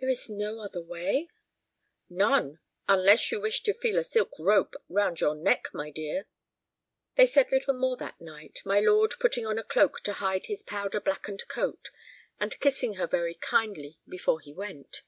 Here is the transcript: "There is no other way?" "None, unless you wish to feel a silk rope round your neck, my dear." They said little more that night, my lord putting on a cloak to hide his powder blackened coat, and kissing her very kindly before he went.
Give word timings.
"There 0.00 0.08
is 0.10 0.28
no 0.28 0.60
other 0.60 0.82
way?" 0.82 1.30
"None, 2.10 2.58
unless 2.88 3.32
you 3.32 3.40
wish 3.40 3.62
to 3.62 3.72
feel 3.72 3.96
a 3.96 4.04
silk 4.04 4.32
rope 4.38 4.74
round 4.90 5.22
your 5.22 5.34
neck, 5.34 5.68
my 5.72 5.90
dear." 5.90 6.26
They 7.16 7.24
said 7.24 7.50
little 7.50 7.72
more 7.72 7.96
that 7.96 8.20
night, 8.20 8.60
my 8.66 8.80
lord 8.80 9.14
putting 9.18 9.46
on 9.46 9.58
a 9.58 9.64
cloak 9.64 10.02
to 10.02 10.12
hide 10.12 10.44
his 10.44 10.62
powder 10.62 11.00
blackened 11.00 11.48
coat, 11.48 11.88
and 12.38 12.60
kissing 12.60 12.96
her 12.96 13.06
very 13.06 13.32
kindly 13.36 13.98
before 14.06 14.40
he 14.40 14.52
went. 14.52 15.04